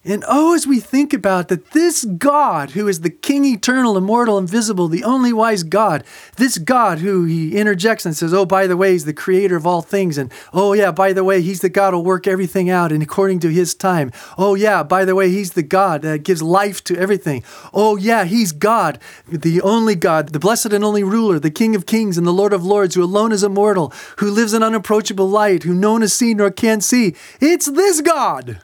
And 0.03 0.25
oh, 0.27 0.55
as 0.55 0.67
we 0.67 0.81
think 0.81 1.13
about 1.13 1.49
that, 1.49 1.73
this 1.73 2.07
God, 2.07 2.71
who 2.71 2.89
is 2.89 3.03
the 3.03 3.11
King 3.11 3.45
eternal, 3.45 3.99
immortal, 3.99 4.39
invisible, 4.39 4.89
the 4.89 5.05
only 5.05 5.31
wise 5.31 5.63
God, 5.63 6.05
this 6.37 6.57
God 6.57 7.01
who 7.01 7.27
he 7.27 7.55
interjects 7.55 8.07
and 8.07 8.17
says, 8.17 8.33
Oh, 8.33 8.47
by 8.47 8.67
the 8.67 8.79
way, 8.79 8.93
he's 8.93 9.05
the 9.05 9.13
creator 9.13 9.57
of 9.57 9.67
all 9.67 9.83
things. 9.83 10.17
And 10.17 10.33
oh, 10.55 10.73
yeah, 10.73 10.91
by 10.91 11.13
the 11.13 11.23
way, 11.23 11.43
he's 11.43 11.61
the 11.61 11.69
God 11.69 11.93
who'll 11.93 12.03
work 12.03 12.27
everything 12.27 12.71
out 12.71 12.93
and 12.93 13.03
according 13.03 13.41
to 13.41 13.53
his 13.53 13.75
time. 13.75 14.11
Oh, 14.39 14.55
yeah, 14.55 14.83
by 14.83 15.05
the 15.05 15.15
way, 15.15 15.29
he's 15.29 15.53
the 15.53 15.63
God 15.63 16.01
that 16.01 16.23
gives 16.23 16.43
life 16.43 16.83
to 16.85 16.97
everything. 16.97 17.45
Oh, 17.75 17.97
yeah, 17.97 18.25
he's 18.25 18.53
God, 18.53 18.99
the 19.29 19.61
only 19.61 19.97
God, 19.97 20.31
the 20.31 20.39
blessed 20.39 20.73
and 20.73 20.83
only 20.83 21.05
ruler, 21.05 21.39
the 21.39 21.51
King 21.51 21.77
of 21.77 21.85
kings 21.85 22.17
and 22.17 22.27
the 22.27 22.33
Lord 22.33 22.55
of 22.55 22.65
lords, 22.65 22.95
who 22.95 23.05
alone 23.05 23.33
is 23.33 23.45
immortal, 23.45 23.93
who 24.17 24.31
lives 24.31 24.55
in 24.55 24.63
unapproachable 24.63 25.29
light, 25.29 25.65
who 25.65 25.75
no 25.75 25.93
one 25.93 26.01
has 26.01 26.15
seen 26.15 26.39
nor 26.39 26.51
can 26.51 26.81
see. 26.81 27.15
It's 27.39 27.67
this 27.67 28.01
God 28.01 28.63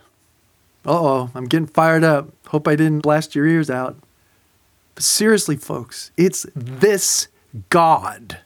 oh, 0.86 1.30
I'm 1.34 1.46
getting 1.46 1.66
fired 1.66 2.04
up. 2.04 2.30
Hope 2.48 2.66
I 2.68 2.76
didn't 2.76 3.00
blast 3.00 3.34
your 3.34 3.46
ears 3.46 3.68
out. 3.70 3.96
But 4.94 5.04
seriously, 5.04 5.56
folks, 5.56 6.10
it's 6.16 6.46
mm-hmm. 6.46 6.78
this 6.78 7.28
God 7.68 8.38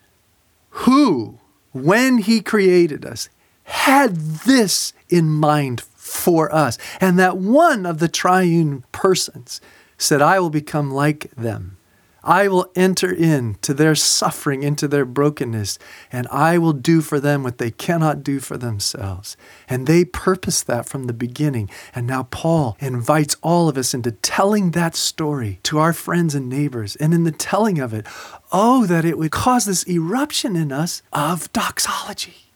who, 0.71 1.39
when 1.73 2.19
He 2.19 2.41
created 2.41 3.05
us, 3.05 3.29
had 3.65 4.17
this 4.17 4.93
in 5.09 5.29
mind 5.29 5.81
for 5.81 6.53
us. 6.53 6.79
And 7.01 7.19
that 7.19 7.37
one 7.37 7.87
of 7.87 7.99
the 7.99 8.09
triune 8.09 8.85
persons 8.91 9.61
said, 9.97 10.23
I 10.23 10.41
will 10.41 10.51
become 10.51 10.91
like 10.91 11.31
them. 11.37 11.77
I 12.23 12.49
will 12.49 12.71
enter 12.75 13.11
into 13.11 13.73
their 13.73 13.95
suffering, 13.95 14.63
into 14.63 14.87
their 14.87 15.05
brokenness, 15.05 15.79
and 16.13 16.27
I 16.29 16.59
will 16.59 16.73
do 16.73 17.01
for 17.01 17.19
them 17.21 17.43
what 17.43 17.59
they 17.59 17.71
cannot 17.71 18.23
do 18.23 18.41
for 18.41 18.57
themselves. 18.57 19.37
And 19.69 19.87
they 19.87 20.05
purposed 20.05 20.67
that 20.67 20.87
from 20.89 21.05
the 21.05 21.13
beginning. 21.13 21.71
And 21.95 22.07
now 22.07 22.25
Paul 22.25 22.77
invites 22.81 23.37
all 23.43 23.69
of 23.69 23.79
us 23.79 23.95
into 23.95 24.13
telling 24.13 24.73
that 24.73 24.95
story 24.95 25.61
to 25.65 25.79
our 25.79 25.93
friends 25.93 26.35
and 26.35 26.49
neighbors. 26.49 26.97
And 26.97 27.15
in 27.15 27.25
the 27.25 27.33
telling 27.33 27.79
of 27.79 27.95
it, 27.95 28.07
oh, 28.53 28.87
that 28.87 29.05
it 29.05 29.19
would 29.19 29.31
cause 29.31 29.65
this 29.65 29.89
eruption 29.89 30.57
in 30.57 30.73
us 30.73 31.03
of 31.13 31.53
doxology. 31.53 32.51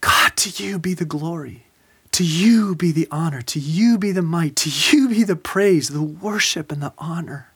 God, 0.00 0.36
to 0.36 0.64
you 0.64 0.78
be 0.78 0.94
the 0.94 1.04
glory. 1.04 1.64
To 2.12 2.24
you 2.24 2.74
be 2.74 2.92
the 2.92 3.08
honor. 3.10 3.42
To 3.42 3.60
you 3.60 3.98
be 3.98 4.12
the 4.12 4.22
might. 4.22 4.56
To 4.56 4.70
you 4.70 5.08
be 5.08 5.24
the 5.24 5.36
praise, 5.36 5.88
the 5.88 6.02
worship, 6.02 6.72
and 6.72 6.82
the 6.82 6.92
honor. 6.98 7.48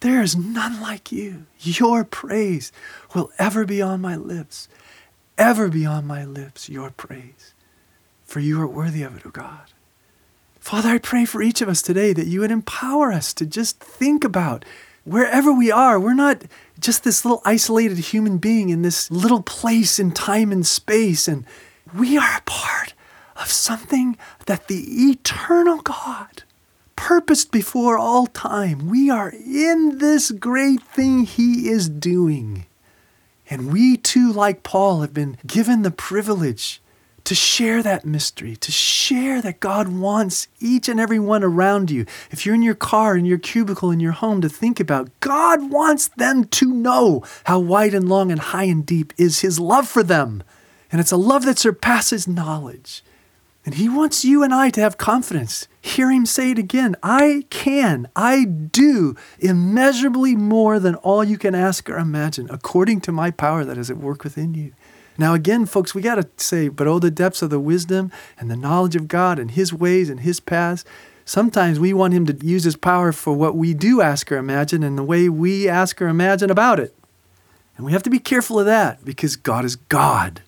There 0.00 0.22
is 0.22 0.36
none 0.36 0.80
like 0.80 1.10
you. 1.10 1.46
Your 1.60 2.04
praise 2.04 2.72
will 3.14 3.30
ever 3.38 3.64
be 3.64 3.80
on 3.80 4.00
my 4.00 4.16
lips, 4.16 4.68
ever 5.38 5.68
be 5.68 5.86
on 5.86 6.06
my 6.06 6.24
lips, 6.24 6.68
your 6.68 6.90
praise. 6.90 7.54
For 8.24 8.40
you 8.40 8.60
are 8.60 8.66
worthy 8.66 9.02
of 9.02 9.16
it, 9.16 9.26
O 9.26 9.30
God. 9.30 9.72
Father, 10.58 10.90
I 10.90 10.98
pray 10.98 11.24
for 11.24 11.42
each 11.42 11.62
of 11.62 11.68
us 11.68 11.80
today 11.80 12.12
that 12.12 12.26
you 12.26 12.40
would 12.40 12.50
empower 12.50 13.12
us 13.12 13.32
to 13.34 13.46
just 13.46 13.78
think 13.78 14.24
about 14.24 14.64
wherever 15.04 15.52
we 15.52 15.70
are. 15.70 15.98
We're 15.98 16.12
not 16.12 16.42
just 16.80 17.04
this 17.04 17.24
little 17.24 17.40
isolated 17.44 17.98
human 17.98 18.38
being 18.38 18.68
in 18.68 18.82
this 18.82 19.10
little 19.10 19.42
place 19.42 20.00
in 20.00 20.10
time 20.10 20.50
and 20.50 20.66
space, 20.66 21.28
and 21.28 21.44
we 21.96 22.18
are 22.18 22.38
a 22.38 22.42
part 22.42 22.94
of 23.36 23.50
something 23.50 24.18
that 24.46 24.66
the 24.66 25.10
eternal 25.10 25.80
God 25.82 26.42
purposed 26.96 27.52
before 27.52 27.98
all 27.98 28.26
time. 28.26 28.88
We 28.88 29.10
are 29.10 29.30
in 29.30 29.98
this 29.98 30.30
great 30.30 30.82
thing 30.82 31.24
He 31.24 31.68
is 31.68 31.88
doing. 31.88 32.66
And 33.48 33.72
we 33.72 33.96
too, 33.96 34.32
like 34.32 34.62
Paul, 34.62 35.02
have 35.02 35.14
been 35.14 35.36
given 35.46 35.82
the 35.82 35.90
privilege 35.90 36.80
to 37.24 37.34
share 37.34 37.82
that 37.82 38.04
mystery, 38.04 38.56
to 38.56 38.72
share 38.72 39.42
that 39.42 39.60
God 39.60 39.88
wants 39.88 40.48
each 40.60 40.88
and 40.88 40.98
every 41.00 41.18
one 41.18 41.42
around 41.42 41.90
you. 41.90 42.06
If 42.30 42.46
you're 42.46 42.54
in 42.54 42.62
your 42.62 42.74
car, 42.74 43.16
in 43.16 43.24
your 43.24 43.38
cubicle, 43.38 43.90
in 43.90 44.00
your 44.00 44.12
home, 44.12 44.40
to 44.40 44.48
think 44.48 44.78
about, 44.80 45.10
God 45.20 45.70
wants 45.70 46.08
them 46.08 46.44
to 46.44 46.72
know 46.72 47.24
how 47.44 47.58
wide 47.58 47.94
and 47.94 48.08
long 48.08 48.30
and 48.30 48.40
high 48.40 48.64
and 48.64 48.86
deep 48.86 49.12
is 49.16 49.40
His 49.40 49.58
love 49.58 49.88
for 49.88 50.02
them. 50.02 50.42
And 50.90 51.00
it's 51.00 51.12
a 51.12 51.16
love 51.16 51.44
that 51.46 51.58
surpasses 51.58 52.28
knowledge. 52.28 53.02
And 53.66 53.74
he 53.74 53.88
wants 53.88 54.24
you 54.24 54.44
and 54.44 54.54
I 54.54 54.70
to 54.70 54.80
have 54.80 54.96
confidence. 54.96 55.66
Hear 55.86 56.10
him 56.10 56.26
say 56.26 56.50
it 56.50 56.58
again 56.58 56.96
I 57.00 57.44
can, 57.48 58.08
I 58.16 58.44
do 58.44 59.14
immeasurably 59.38 60.34
more 60.34 60.80
than 60.80 60.96
all 60.96 61.22
you 61.22 61.38
can 61.38 61.54
ask 61.54 61.88
or 61.88 61.96
imagine, 61.96 62.48
according 62.50 63.02
to 63.02 63.12
my 63.12 63.30
power 63.30 63.64
that 63.64 63.78
is 63.78 63.88
at 63.88 63.96
work 63.96 64.24
within 64.24 64.52
you. 64.52 64.72
Now, 65.16 65.32
again, 65.32 65.64
folks, 65.64 65.94
we 65.94 66.02
got 66.02 66.16
to 66.16 66.28
say, 66.44 66.66
but 66.66 66.88
oh, 66.88 66.98
the 66.98 67.12
depths 67.12 67.40
of 67.40 67.50
the 67.50 67.60
wisdom 67.60 68.10
and 68.36 68.50
the 68.50 68.56
knowledge 68.56 68.96
of 68.96 69.06
God 69.06 69.38
and 69.38 69.52
His 69.52 69.72
ways 69.72 70.10
and 70.10 70.20
His 70.20 70.40
paths. 70.40 70.84
Sometimes 71.24 71.78
we 71.78 71.92
want 71.92 72.14
Him 72.14 72.26
to 72.26 72.44
use 72.44 72.64
His 72.64 72.76
power 72.76 73.12
for 73.12 73.34
what 73.34 73.56
we 73.56 73.72
do 73.72 74.00
ask 74.00 74.30
or 74.32 74.38
imagine 74.38 74.82
and 74.82 74.98
the 74.98 75.04
way 75.04 75.28
we 75.28 75.68
ask 75.68 76.02
or 76.02 76.08
imagine 76.08 76.50
about 76.50 76.80
it. 76.80 76.96
And 77.76 77.86
we 77.86 77.92
have 77.92 78.02
to 78.02 78.10
be 78.10 78.18
careful 78.18 78.58
of 78.58 78.66
that 78.66 79.04
because 79.04 79.36
God 79.36 79.64
is 79.64 79.76
God. 79.76 80.42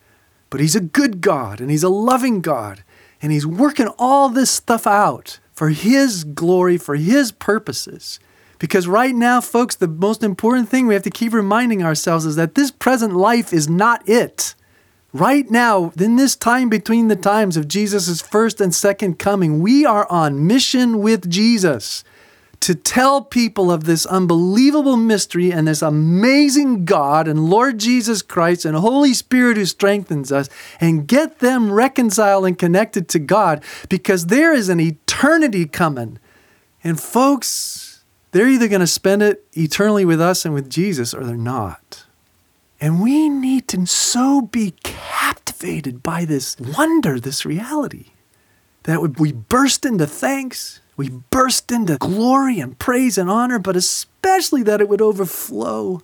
But 0.51 0.59
He's 0.59 0.77
a 0.77 0.81
good 0.81 1.21
God 1.21 1.61
and 1.61 1.71
He's 1.71 1.85
a 1.85 1.89
loving 1.89 2.41
God. 2.41 2.83
And 3.21 3.33
He's 3.33 3.47
working 3.47 3.89
all 3.99 4.29
this 4.29 4.51
stuff 4.51 4.87
out 4.87 5.39
for 5.53 5.71
His 5.71 6.25
glory, 6.25 6.79
for 6.79 6.97
His 6.97 7.33
purposes. 7.33 8.21
Because 8.59 8.89
right 8.89 9.15
now, 9.15 9.41
folks, 9.41 9.77
the 9.77 9.89
most 9.89 10.23
important 10.23 10.69
thing 10.69 10.87
we 10.87 10.95
have 10.95 11.03
to 11.05 11.11
keep 11.11 11.33
reminding 11.33 11.83
ourselves 11.83 12.27
is 12.27 12.37
that 12.37 12.55
this 12.55 12.71
present 12.71 13.15
life 13.15 13.53
is 13.53 13.69
not 13.69 14.09
it. 14.09 14.55
Right 15.13 15.51
now, 15.51 15.93
in 15.99 16.17
this 16.17 16.37
time 16.37 16.69
between 16.69 17.09
the 17.09 17.17
times 17.17 17.57
of 17.57 17.67
Jesus' 17.67 18.21
first 18.21 18.61
and 18.61 18.75
second 18.75 19.19
coming, 19.19 19.61
we 19.61 19.87
are 19.87 20.11
on 20.11 20.47
mission 20.47 20.99
with 20.99 21.31
Jesus 21.31 22.05
to 22.61 22.75
tell 22.75 23.23
people 23.23 23.71
of 23.71 23.85
this 23.85 24.05
unbelievable 24.07 24.97
mystery 24.97 25.53
and 25.53 25.69
this 25.69 25.83
amazing 25.83 26.85
God 26.85 27.29
and 27.29 27.49
Lord 27.49 27.79
Jesus 27.79 28.21
Christ 28.23 28.65
and 28.65 28.77
Holy 28.77 29.15
Spirit 29.15 29.57
who 29.57 29.65
strengthens 29.65 30.33
us 30.33 30.49
and 30.81 31.07
get 31.07 31.39
them 31.39 31.71
reconciled 31.73 32.47
and 32.47 32.59
connected 32.59 33.09
to 33.11 33.19
God 33.19 33.63
because 33.89 34.27
there 34.27 34.53
is 34.53 34.69
an 34.69 34.81
eternity 34.81 35.67
coming. 35.67 36.19
And 36.83 37.01
folks, 37.01 38.05
they're 38.33 38.49
either 38.49 38.69
going 38.69 38.81
to 38.81 38.87
spend 38.87 39.23
it 39.23 39.47
eternally 39.53 40.05
with 40.05 40.21
us 40.21 40.45
and 40.45 40.53
with 40.53 40.69
Jesus 40.69 41.15
or 41.15 41.25
they're 41.25 41.37
not. 41.37 42.05
And 42.81 43.03
we 43.03 43.29
need 43.29 43.67
to 43.69 43.87
so 43.87 44.43
be 44.43 44.75
captivated 44.83 46.03
by 46.03 46.25
this 46.25 46.57
wonder, 46.59 47.19
this 47.19 47.45
reality, 47.45 48.07
that 48.85 49.19
we 49.19 49.33
burst 49.33 49.85
into 49.85 50.07
thanks, 50.07 50.81
we 50.99 51.09
burst 51.09 51.73
into 51.73 51.97
glory 51.97 52.61
and 52.61 52.79
praise 52.79 53.17
and 53.17 53.31
honor, 53.31 53.59
but 53.59 53.77
especially 53.77 54.63
that 54.65 54.83
it 54.83 54.89
would 54.91 55.01
overflow. 55.01 56.03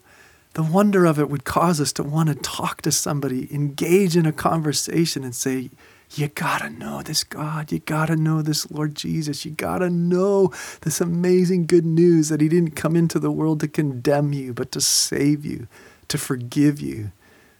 The 0.54 0.62
wonder 0.62 1.04
of 1.04 1.18
it 1.18 1.28
would 1.28 1.44
cause 1.44 1.80
us 1.80 1.92
to 1.94 2.02
want 2.02 2.30
to 2.30 2.34
talk 2.36 2.80
to 2.82 2.92
somebody, 2.92 3.52
engage 3.52 4.16
in 4.16 4.24
a 4.24 4.32
conversation, 4.32 5.22
and 5.22 5.34
say, 5.34 5.70
you 6.14 6.28
gotta 6.28 6.70
know 6.70 7.02
this 7.02 7.24
God. 7.24 7.72
You 7.72 7.80
gotta 7.80 8.14
know 8.14 8.40
this 8.40 8.70
Lord 8.70 8.94
Jesus. 8.94 9.44
You 9.44 9.50
gotta 9.50 9.90
know 9.90 10.52
this 10.82 11.00
amazing 11.00 11.66
good 11.66 11.84
news 11.84 12.28
that 12.28 12.40
He 12.40 12.48
didn't 12.48 12.76
come 12.76 12.94
into 12.94 13.18
the 13.18 13.32
world 13.32 13.60
to 13.60 13.68
condemn 13.68 14.32
you, 14.32 14.54
but 14.54 14.70
to 14.72 14.80
save 14.80 15.44
you 15.44 15.66
to 16.08 16.18
forgive 16.18 16.80
you, 16.80 17.12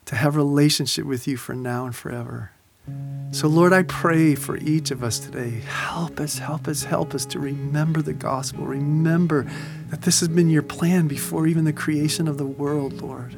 to 0.06 0.16
have 0.16 0.36
relationship 0.36 1.04
with 1.04 1.26
you 1.26 1.36
for 1.36 1.54
now 1.54 1.86
and 1.86 1.94
forever. 1.94 2.52
So, 3.32 3.48
Lord, 3.48 3.72
I 3.72 3.82
pray 3.82 4.34
for 4.34 4.56
each 4.58 4.90
of 4.90 5.02
us 5.02 5.18
today. 5.18 5.60
Help 5.66 6.20
us, 6.20 6.38
help 6.38 6.68
us, 6.68 6.84
help 6.84 7.14
us 7.14 7.26
to 7.26 7.40
remember 7.40 8.00
the 8.00 8.12
gospel. 8.12 8.64
Remember 8.64 9.46
that 9.90 10.02
this 10.02 10.20
has 10.20 10.28
been 10.28 10.48
your 10.48 10.62
plan 10.62 11.08
before 11.08 11.46
even 11.46 11.64
the 11.64 11.72
creation 11.72 12.28
of 12.28 12.38
the 12.38 12.46
world, 12.46 13.02
Lord. 13.02 13.32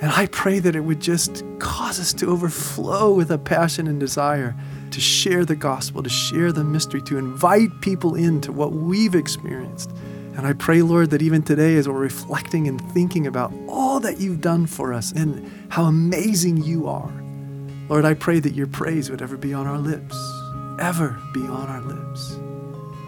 And 0.00 0.12
I 0.12 0.26
pray 0.26 0.58
that 0.58 0.76
it 0.76 0.80
would 0.80 1.00
just 1.00 1.42
cause 1.58 1.98
us 1.98 2.12
to 2.14 2.26
overflow 2.26 3.12
with 3.12 3.30
a 3.30 3.38
passion 3.38 3.86
and 3.86 3.98
desire 3.98 4.54
to 4.90 5.00
share 5.00 5.44
the 5.44 5.56
gospel, 5.56 6.02
to 6.02 6.10
share 6.10 6.52
the 6.52 6.64
mystery, 6.64 7.02
to 7.02 7.18
invite 7.18 7.80
people 7.80 8.14
into 8.14 8.52
what 8.52 8.72
we've 8.72 9.14
experienced 9.14 9.90
and 10.38 10.46
I 10.46 10.52
pray, 10.52 10.82
Lord, 10.82 11.10
that 11.10 11.20
even 11.20 11.42
today, 11.42 11.74
as 11.74 11.88
we're 11.88 11.98
reflecting 11.98 12.68
and 12.68 12.80
thinking 12.92 13.26
about 13.26 13.52
all 13.66 13.98
that 13.98 14.20
you've 14.20 14.40
done 14.40 14.66
for 14.66 14.94
us 14.94 15.10
and 15.10 15.50
how 15.68 15.86
amazing 15.86 16.58
you 16.58 16.86
are, 16.86 17.10
Lord, 17.88 18.04
I 18.04 18.12
pray 18.12 18.38
that 18.40 18.54
your 18.54 18.66
praise 18.66 19.10
would 19.10 19.22
ever 19.22 19.38
be 19.38 19.54
on 19.54 19.66
our 19.66 19.78
lips, 19.78 20.16
ever 20.78 21.18
be 21.32 21.40
on 21.40 21.68
our 21.68 21.80
lips. 21.80 22.38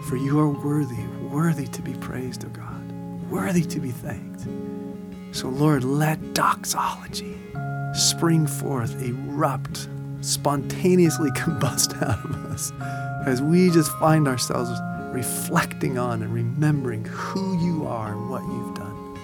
For 0.09 0.15
you 0.17 0.39
are 0.39 0.49
worthy, 0.49 1.05
worthy 1.29 1.67
to 1.67 1.81
be 1.83 1.93
praised, 1.93 2.43
O 2.43 2.47
oh 2.47 2.51
God, 2.51 2.91
worthy 3.29 3.63
to 3.63 3.79
be 3.79 3.91
thanked. 3.91 4.47
So, 5.35 5.49
Lord, 5.49 5.83
let 5.83 6.33
doxology 6.33 7.37
spring 7.93 8.47
forth, 8.47 8.99
erupt, 9.03 9.87
spontaneously 10.21 11.29
combust 11.35 12.01
out 12.01 12.25
of 12.25 12.45
us 12.45 12.71
as 13.25 13.41
we 13.41 13.69
just 13.69 13.91
find 13.99 14.27
ourselves 14.27 14.71
reflecting 15.13 15.97
on 15.97 16.23
and 16.23 16.33
remembering 16.33 17.05
who 17.05 17.57
you 17.63 17.85
are 17.85 18.13
and 18.13 18.29
what 18.29 18.41
you've 18.43 18.75
done. 18.75 19.19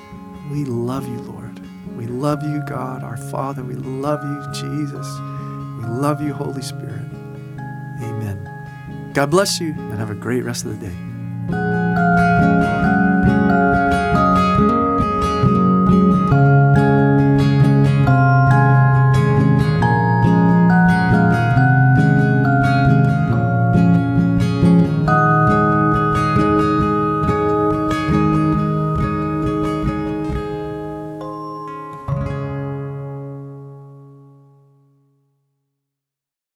We 0.52 0.66
love 0.66 1.08
you, 1.08 1.20
Lord. 1.22 1.60
We 1.98 2.06
love 2.06 2.44
you, 2.44 2.62
God, 2.68 3.04
our 3.04 3.18
Father. 3.18 3.64
We 3.64 3.74
love 3.74 4.22
you, 4.24 4.54
Jesus. 4.54 5.08
We 5.78 5.84
love 5.86 6.22
you, 6.22 6.34
Holy 6.34 6.62
Spirit. 6.62 7.06
Amen. 8.02 9.12
God 9.14 9.30
bless 9.32 9.60
you 9.60 9.70
and 9.70 9.94
have 9.94 10.10
a 10.10 10.16
great 10.16 10.44
rest 10.44 10.66
of 10.66 10.80
the 10.80 10.88
day. 10.88 10.96